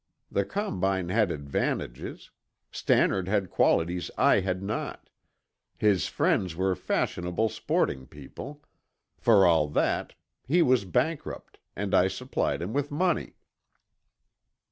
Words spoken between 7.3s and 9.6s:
sporting people. For